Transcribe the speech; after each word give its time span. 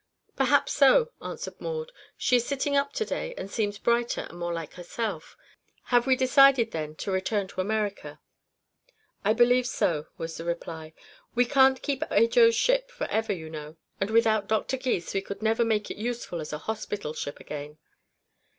"Perhaps 0.35 0.71
so," 0.73 1.11
answered 1.21 1.61
Maud. 1.61 1.91
"She 2.17 2.37
is 2.37 2.43
sitting 2.47 2.75
up 2.75 2.91
to 2.93 3.05
day, 3.05 3.35
and 3.37 3.51
seems 3.51 3.77
brighter 3.77 4.21
and 4.21 4.39
more 4.39 4.51
like 4.51 4.73
herself. 4.73 5.37
Have 5.93 6.07
we 6.07 6.15
decided, 6.15 6.71
then, 6.71 6.95
to 6.95 7.11
return 7.11 7.47
to 7.49 7.61
America?" 7.61 8.19
"I 9.23 9.33
believe 9.33 9.67
so," 9.67 10.07
was 10.17 10.37
the 10.37 10.43
reply. 10.43 10.95
"We 11.35 11.45
can't 11.45 11.83
keep 11.83 12.01
Ajo's 12.09 12.55
ship 12.55 12.89
forever, 12.89 13.31
you 13.31 13.47
know, 13.47 13.77
and 13.99 14.09
without 14.09 14.47
Doctor 14.47 14.75
Gys 14.75 15.13
we 15.13 15.21
could 15.21 15.43
never 15.43 15.63
make 15.63 15.91
it 15.91 15.97
useful 15.97 16.41
as 16.41 16.51
a 16.51 16.57
hospital 16.65 17.13
ship 17.13 17.39
again." 17.39 17.77